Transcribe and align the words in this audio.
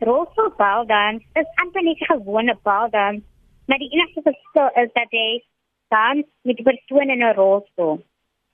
rolstoel 0.00 0.50
baldans 0.56 1.22
is 1.40 1.48
amper 1.62 1.82
net 1.82 2.00
'n 2.00 2.10
gewone 2.12 2.56
baldans, 2.62 3.22
maar 3.66 3.78
die 3.78 3.92
enigste 3.92 4.22
verskil 4.22 4.68
is 4.82 4.90
dat 4.92 5.10
jy 5.10 5.42
dans 5.88 6.26
met 6.42 6.58
'n 6.60 6.68
persoon 6.70 7.10
in 7.10 7.22
'n 7.22 7.34
rolstoel. 7.34 7.98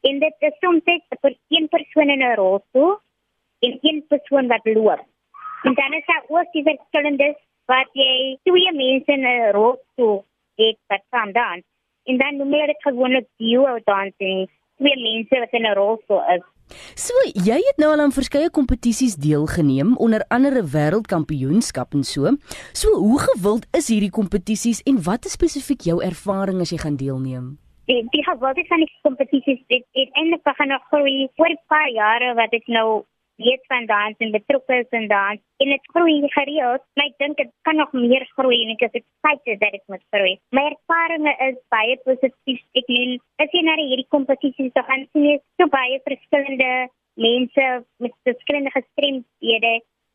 En 0.00 0.18
dit 0.18 0.34
is 0.38 0.56
soms 0.60 0.84
net 0.84 1.02
vir 1.20 1.34
een 1.48 1.68
persoon 1.68 2.08
in 2.08 2.22
'n 2.22 2.34
rolstoel 2.34 2.98
en 3.58 3.78
een 3.82 4.04
persoon 4.08 4.46
wat 4.46 4.64
loop. 4.64 5.02
En 5.62 5.74
dan 5.74 5.92
is 5.92 6.06
daar 6.06 6.24
ook 6.28 6.52
die 6.52 6.62
verskillende 6.62 7.36
wat 7.66 7.88
jy 7.92 8.38
twee 8.42 8.72
mense 8.72 9.12
in 9.12 9.24
'n 9.26 9.52
rolstoel 9.52 10.24
het 10.56 10.78
wat 10.86 11.02
saam 11.10 11.32
dans. 11.32 11.64
En 12.04 12.16
dan 12.16 12.36
noem 12.36 12.52
hulle 12.52 12.66
dit 12.66 12.82
gewoonlik 12.82 13.26
duo 13.36 13.78
dancing, 13.84 14.50
twee 14.84 15.00
mense 15.00 15.40
wat 15.40 15.56
in 15.56 15.66
'n 15.66 15.78
rolstoel 15.80 16.22
is. 16.36 16.44
So, 16.96 17.12
jy 17.46 17.58
het 17.60 17.80
nou 17.82 17.90
al 17.92 18.00
aan 18.00 18.14
verskeie 18.14 18.50
kompetisies 18.50 19.16
deelgeneem, 19.20 19.96
onder 19.96 20.24
andere 20.28 20.62
wêreldkampioenskap 20.74 21.92
en 21.94 22.04
so. 22.04 22.36
So, 22.72 22.88
hoe 22.96 23.20
gewild 23.20 23.66
is 23.76 23.88
hierdie 23.92 24.10
kompetisies 24.10 24.82
en 24.88 25.02
wat 25.02 25.24
is 25.28 25.36
spesifiek 25.36 25.84
jou 25.88 26.00
ervaring 26.02 26.60
as 26.60 26.72
jy 26.72 26.78
gaan 26.78 26.96
deelneem? 26.96 27.58
Die 27.86 28.00
die 28.10 28.24
gewilde 28.24 28.64
van 28.68 28.80
die 28.80 28.92
kompetisies 29.02 29.60
het, 29.68 29.84
het 29.92 30.10
eintlik 30.16 30.42
begin 30.42 30.68
nog 30.68 30.82
groei 30.88 31.28
'n 31.36 31.58
paar 31.68 31.90
jare 31.90 32.34
wat 32.34 32.52
ek 32.52 32.66
nou 32.66 33.04
weet 33.36 33.64
van 33.66 33.86
dans 33.86 34.16
en 34.18 34.30
betrokke 34.30 34.76
is 34.82 34.90
in 34.90 35.08
dans 35.08 35.40
en 35.62 35.68
dit 35.74 35.88
groei 35.94 36.20
gereeld 36.36 36.82
maar 36.94 37.06
ek 37.06 37.16
dink 37.22 37.36
dit 37.36 37.50
kan 37.66 37.76
nog 37.76 37.92
meer 37.92 38.26
groei 38.36 38.60
en 38.62 38.74
ek 38.74 38.84
is 38.88 39.00
excited 39.00 39.60
dat 39.60 39.74
dit 39.76 39.84
moet 39.92 40.04
groei. 40.14 40.34
My 40.56 40.64
ervaring 40.70 41.26
is 41.48 41.58
baie 41.74 41.96
positief. 42.04 42.62
Ek 42.78 42.90
meen 42.92 43.18
as 43.42 43.50
jy 43.56 43.64
na 43.66 43.76
hierdie 43.80 44.10
kompetisies 44.14 44.72
so 44.74 44.86
gaan 44.90 45.06
sien 45.12 45.26
jy 45.30 45.36
so 45.58 45.68
baie 45.72 45.98
verskillende 46.06 46.70
mense 47.14 47.66
met 48.02 48.14
verskillende 48.28 48.72
gestremdhede. 48.74 49.74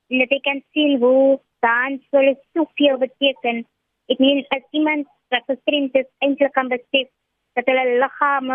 En 0.10 0.26
dit 0.26 0.42
kan 0.48 0.64
sien 0.74 0.98
hoe 1.04 1.40
dans 1.66 2.02
vir 2.14 2.36
soveel 2.56 2.98
beteken. 3.04 3.66
Ek 4.10 4.22
meen 4.24 4.46
as 4.56 4.66
iemand 4.72 5.08
wat 5.34 5.46
gestremd 5.52 5.96
is 6.00 6.08
eintlik 6.26 6.56
kan 6.56 6.72
besef 6.72 7.12
dat 7.58 7.68
hulle 7.70 8.00
liggaam 8.02 8.54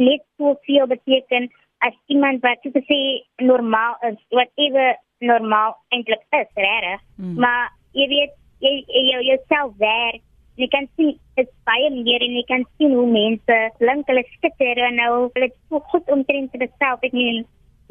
net 0.00 0.22
soveel 0.36 0.86
beteken 0.90 1.50
as 1.86 1.96
iemand 2.12 2.42
wat 2.42 2.62
so 2.62 2.84
sê 2.88 3.00
normaal 3.42 3.98
is, 4.08 4.20
wat 4.30 4.50
ewe 4.66 4.94
normaal 5.24 5.76
eintlik 5.94 6.22
is, 6.30 6.50
regtig. 6.54 7.02
Mm. 7.16 7.34
Maar 7.40 7.72
jy 7.92 8.08
weet 8.12 8.38
jy 8.64 8.76
jy 8.88 9.20
jouself 9.30 9.76
werk 9.78 10.22
Jy 10.54 10.68
kan 10.70 10.84
sien 10.94 11.16
dit 11.34 11.48
baie 11.66 11.88
meer 11.90 12.22
en 12.22 12.36
jy 12.38 12.44
kan 12.46 12.62
sien 12.78 12.92
hoe 12.94 13.06
mense 13.10 13.56
klink 13.80 14.10
hulle 14.10 14.22
skitter 14.36 14.80
en 14.86 15.00
nou 15.00 15.14
hulle 15.34 15.48
so 15.50 15.80
goed 15.90 16.12
omtrent 16.14 16.54
te 16.54 16.68
self 16.78 17.02
ek 17.08 17.16
meen 17.16 17.42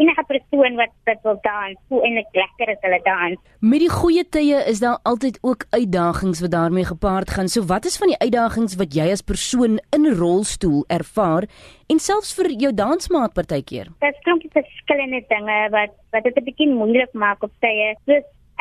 enige 0.02 0.24
persoon 0.28 0.76
wat 0.76 0.92
dit 1.06 1.20
wil 1.24 1.38
dans, 1.42 1.80
hoe 1.88 2.02
en 2.08 2.16
dit 2.20 2.40
lekker 2.42 2.70
is 2.74 2.82
hulle 2.82 3.00
dans. 3.06 3.40
Met 3.60 3.80
die 3.80 3.92
goeie 3.92 4.24
tye 4.36 4.62
is 4.72 4.80
daar 4.84 5.00
altyd 5.04 5.40
ook 5.42 5.66
uitdagings 5.70 6.42
wat 6.42 6.52
daarmee 6.52 6.86
gepaard 6.86 7.30
gaan. 7.30 7.48
So 7.48 7.66
wat 7.70 7.86
is 7.86 7.98
van 7.98 8.14
die 8.14 8.20
uitdagings 8.20 8.76
wat 8.82 8.94
jy 8.98 9.10
as 9.12 9.22
persoon 9.22 9.80
in 9.96 10.06
'n 10.06 10.18
rolstoel 10.20 10.84
ervaar 10.88 11.48
en 11.88 12.00
selfs 12.00 12.34
vir 12.36 12.50
jou 12.52 12.74
dansmaat 12.74 13.34
partykeer? 13.34 13.88
Klink 14.24 14.42
dit 14.42 14.52
verskillende 14.52 15.24
dinge 15.28 15.70
wat 15.70 15.92
wat 16.12 16.24
dit 16.24 16.38
'n 16.38 16.44
bietjie 16.44 16.70
moeilik 16.70 17.14
maak 17.14 17.44
op 17.44 17.52
tye. 17.60 17.96
So 18.06 18.14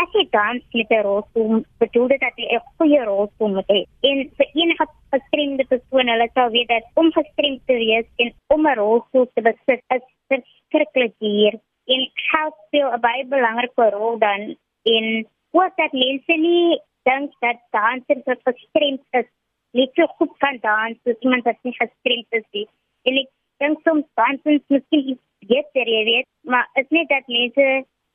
as 0.02 0.08
jy 0.14 0.24
dans 0.30 0.62
met 0.74 0.90
'n 0.90 1.02
rolstoel, 1.02 1.64
bedoel 1.78 2.08
dit 2.08 2.20
dat 2.20 2.36
jy 2.36 2.46
'n 2.54 2.66
goeie 2.76 3.04
rolstoel 3.04 3.48
moet 3.48 3.68
hê. 3.68 3.80
En 4.08 4.30
vir 4.36 4.48
enige 4.54 4.86
gestremde 5.10 5.64
persoon, 5.64 6.08
hulle 6.08 6.28
sal 6.34 6.50
weet 6.50 6.68
dat 6.68 6.84
om 6.94 7.12
gestremd 7.12 7.60
te 7.66 7.74
wees 7.74 8.06
en 8.16 8.32
om 8.54 8.66
'n 8.66 8.76
rolstoel 8.76 9.26
te 9.34 9.42
besit 9.42 9.82
is 9.96 10.04
duur 11.18 11.58
en 11.94 12.10
geld 12.30 12.54
speel 12.66 12.88
'n 12.92 13.00
baie 13.00 13.24
belangrike 13.26 13.90
rol 13.96 14.18
dan 14.18 14.56
in 14.82 15.26
wat 15.50 15.76
dat 15.76 15.92
mense 15.92 16.34
nie 16.46 16.80
dink 17.08 17.32
dat 17.40 17.58
dansers 17.70 18.24
wat 18.24 18.40
gestremd 18.44 19.02
is 19.10 19.28
nie 19.72 19.88
so 19.94 20.06
goed 20.06 20.32
kan 20.38 20.58
dans 20.60 20.98
as 21.12 21.18
iemand 21.20 21.44
wat 21.44 21.58
nie 21.62 21.74
gestremd 21.76 22.26
is 22.30 22.48
nie. 22.52 22.68
En 23.02 23.18
ek 23.22 23.30
dink 23.62 23.80
soms 23.86 24.06
dansers 24.20 24.64
miskien 24.68 25.18
beter, 25.48 25.88
jy 25.96 26.04
weet, 26.04 26.28
maar 26.40 26.68
dit 26.74 26.84
is 26.84 26.90
nie 26.96 27.06
dat 27.06 27.26
mense 27.26 27.66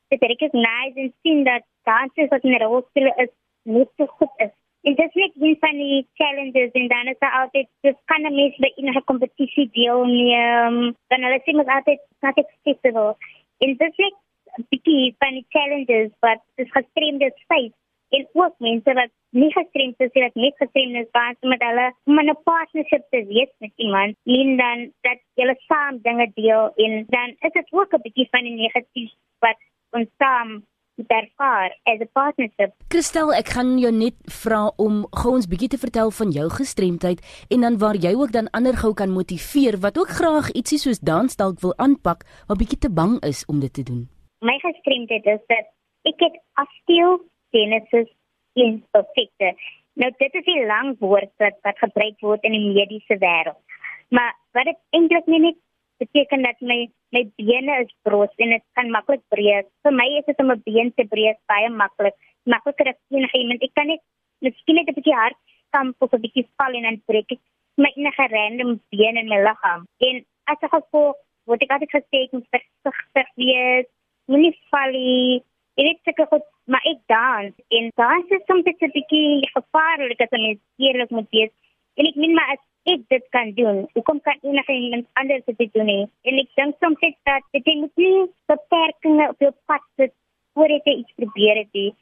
dit 0.08 0.22
recognize 0.32 1.00
en 1.04 1.12
sien 1.22 1.44
dat 1.44 1.64
dansers 1.82 2.30
wat 2.32 2.44
in 2.44 2.54
'n 2.56 2.62
rolstoel 2.62 3.12
is 3.24 3.32
nie 3.62 3.88
so 3.96 4.06
goed 4.06 4.34
is 4.36 4.54
En 4.82 4.94
dit 4.94 5.14
is 5.14 5.32
een 5.38 5.56
van 5.60 5.76
die 5.76 6.08
challenges 6.14 6.70
en 6.70 6.88
dan 6.88 7.06
is 7.06 7.16
er 7.18 7.32
altijd, 7.32 7.68
dus 7.80 7.94
kan 8.04 8.24
een 8.24 8.34
mens 8.34 8.56
bij 8.56 8.72
enige 8.76 9.04
competitie 9.04 9.68
deelnemen. 9.72 10.96
Dan 11.06 11.20
sê 11.20 11.52
mens 11.52 11.68
altyd, 11.68 12.00
not 12.20 12.36
accessible. 12.36 13.16
En 13.58 13.76
dit 13.76 13.92
is 13.96 14.14
een 14.44 14.66
beetje 14.68 15.14
van 15.18 15.30
die 15.30 15.46
challenges 15.48 16.10
wat 16.20 16.42
is 16.54 16.70
gestremde 16.70 17.32
space. 17.34 17.76
En 18.08 18.28
ook 18.32 18.54
mense 18.58 18.92
wat 18.92 19.10
nie 19.30 19.52
gestremd 19.52 20.00
is, 20.00 20.12
wat 20.12 20.34
net 20.34 20.56
gestremd 20.56 20.94
is, 20.94 21.10
waar 21.10 21.34
ze 21.40 21.46
met 21.46 21.62
hulle, 21.62 21.94
om 22.04 22.18
een 22.18 22.42
partnership 22.42 23.06
te 23.10 23.24
wees 23.26 23.52
met 23.58 23.72
iemand, 23.76 24.16
en 24.24 24.56
dan 24.56 24.92
dat 25.00 25.18
julle 25.34 25.56
saam 25.66 25.98
dinge 26.02 26.30
deel, 26.34 26.72
en 26.74 27.04
dan 27.08 27.28
is 27.28 27.52
het 27.52 27.72
ook 27.72 27.92
een 27.92 28.02
beetje 28.02 28.26
van 28.30 28.42
die 28.42 28.54
negatief 28.54 29.12
wat 29.38 29.56
ons 29.90 30.08
saam 30.18 30.64
ervaar 31.06 31.78
as 31.82 32.00
'n 32.00 32.08
partnership. 32.12 32.72
Christel, 32.88 33.32
ek 33.32 33.48
gaan 33.48 33.78
jou 33.78 33.92
net 33.92 34.14
vra 34.42 34.72
om 34.76 35.06
gou 35.10 35.32
ons 35.34 35.46
bietjie 35.46 35.68
te 35.68 35.78
vertel 35.78 36.10
van 36.10 36.30
jou 36.30 36.48
gestremdheid 36.50 37.20
en 37.48 37.60
dan 37.60 37.78
waar 37.78 37.96
jy 37.96 38.14
ook 38.14 38.32
dan 38.32 38.50
ander 38.50 38.76
gou 38.76 38.94
kan 38.94 39.10
motiveer 39.10 39.78
wat 39.80 39.98
ook 39.98 40.08
graag 40.08 40.50
ietsie 40.50 40.78
soos 40.78 41.00
dans 41.00 41.36
dalk 41.36 41.60
wil 41.60 41.74
aanpak, 41.76 42.24
maar 42.46 42.56
bietjie 42.56 42.78
te 42.78 42.90
bang 42.90 43.22
is 43.22 43.44
om 43.46 43.60
dit 43.60 43.72
te 43.72 43.82
doen. 43.82 44.08
My 44.40 44.58
gestremdheid 44.58 45.26
is 45.26 45.42
dat 45.46 45.66
ek 46.02 46.18
het 46.18 46.36
osteogenesis 46.62 48.10
imperfecta. 48.52 49.52
Nou 49.92 50.10
dit 50.18 50.34
is 50.34 50.46
'n 50.46 50.66
lang 50.66 50.98
woord 50.98 51.32
wat 51.36 51.56
wat 51.62 51.78
gebruik 51.78 52.20
word 52.20 52.42
in 52.42 52.52
die 52.52 52.72
mediese 52.72 53.16
wêreld. 53.18 53.62
Maar 54.08 54.32
wat 54.52 54.64
dit 54.64 54.78
eintlik 54.90 55.26
net 55.26 55.56
beteken 55.98 56.42
dat 56.42 56.60
my 56.60 56.88
my 57.14 57.22
bene 57.36 57.74
is 57.84 57.92
bros 58.02 58.32
en 58.36 58.50
dit 58.54 58.64
kan 58.76 58.90
maklik 58.90 59.22
breek. 59.34 59.66
Vir 59.82 59.92
my 59.92 60.08
is 60.18 60.26
dit 60.26 60.40
om 60.44 60.50
'n 60.52 60.62
been 60.64 60.92
te 60.94 61.04
breek 61.04 61.38
baie 61.46 61.70
maklik. 61.70 62.16
Makliker 62.44 62.88
as 62.88 63.00
enige 63.10 63.38
iemand. 63.38 63.62
Ek 63.62 63.74
kan 63.74 63.86
net 63.86 64.02
miskien 64.40 64.78
'n 64.78 64.94
bietjie 64.94 65.14
hard 65.14 65.38
stamp 65.68 65.96
of 66.02 66.12
'n 66.12 66.20
bietjie 66.20 66.46
val 66.56 66.74
en 66.74 66.82
dan 66.82 67.02
breek 67.06 67.32
ek 67.32 67.40
my 67.76 67.90
enige 67.96 68.26
random 68.36 68.80
been 68.90 69.16
in 69.16 69.28
my 69.28 69.40
liggaam. 69.48 69.86
En 69.98 70.24
as 70.46 70.62
ek 70.62 70.70
gevoel 70.70 71.14
word 71.46 71.62
ek 71.62 71.72
altyd 71.74 71.96
gesê 71.96 72.16
ek 72.26 72.32
moet 72.32 72.48
versigtig 72.54 73.28
wees. 73.36 73.86
Moenie 74.28 74.56
val 74.70 74.90
nie. 74.92 75.42
Ek 75.78 75.84
weet 75.86 76.00
seker 76.04 76.26
goed, 76.26 76.46
maar 76.66 76.84
ek 76.84 77.00
dans 77.06 77.54
en 77.76 77.90
dans 77.96 78.30
is 78.36 78.46
soms 78.46 78.66
'n 78.66 78.92
bietjie 78.98 79.48
gevaarlik 79.56 80.20
as 80.20 80.30
jy 80.30 80.58
eerlik 80.78 81.10
moet 81.10 81.30
wees. 81.30 81.52
En 81.96 82.06
ek 82.06 82.16
min 82.16 82.34
maar 82.34 82.58
ek 82.92 83.02
dit 83.12 83.24
kan 83.34 83.52
doen. 83.56 83.82
Hoekom 83.94 84.20
kan 84.26 84.38
enige 84.42 84.72
iemand 84.72 85.06
anders 85.20 85.44
dit 85.46 85.72
doen 85.72 85.88
nie? 85.88 86.04
En 86.28 86.38
ek 86.42 86.54
dink 86.60 86.76
soms 86.82 87.00
net 87.04 87.16
dat 87.28 87.44
dit 87.56 87.74
moet 87.80 88.02
nie 88.02 88.26
beperkings 88.52 89.32
op 89.34 89.44
jou 89.44 89.52
pad 89.70 89.84
sit 90.00 90.14
voordat 90.54 90.88
jy 90.88 90.94
iets 91.02 91.18
probeer 91.20 91.62
het 91.62 91.72
nie. 91.72 91.92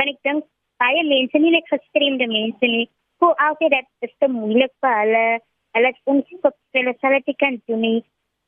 Want 0.00 0.14
ek 0.14 0.20
dink 0.28 0.48
baie 0.82 1.04
mense, 1.04 1.38
nie 1.38 1.54
net 1.56 1.68
gestremde 1.68 2.26
mense 2.30 2.72
nie, 2.72 2.88
voel 3.20 3.36
altyd 3.46 3.76
dat 3.76 3.88
dit 4.04 4.14
te 4.18 4.28
moeilik 4.32 4.72
vir 4.84 4.96
hulle. 5.02 5.24
Hulle 5.76 5.92
is 5.94 6.02
onskop 6.10 6.56
hulle 6.76 6.94
sal 7.00 7.18
dit 7.18 7.36
kan 7.38 7.60
doen 7.70 7.84
nie. 7.84 8.00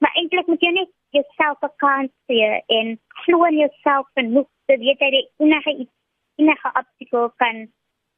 Maar 0.03 0.17
eintlik 0.19 0.49
moet 0.51 0.65
jy 0.65 0.73
net 0.75 0.91
jouself 1.15 1.59
'n 1.63 1.77
kans 1.77 2.13
gee 2.27 2.63
en 2.79 2.99
glo 3.25 3.45
in 3.45 3.59
jouself 3.65 4.07
genoeg 4.19 4.49
dat 4.67 4.81
jy 4.81 4.97
enige 5.39 5.73
iets 5.83 5.95
enige 6.37 6.69
obstakel 6.81 7.31
kan 7.37 7.69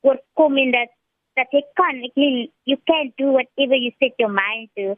oorkom 0.00 0.56
en 0.56 0.70
dat 0.70 0.90
that 1.36 1.48
they 1.52 1.64
can't. 1.76 2.12
you 2.16 2.76
can't 2.86 3.14
do 3.16 3.32
whatever 3.32 3.74
you 3.74 3.92
set 4.02 4.12
your 4.18 4.28
mind 4.30 4.68
to. 4.76 4.96